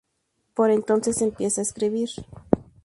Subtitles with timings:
[0.55, 2.09] Por entonces empieza a escribir.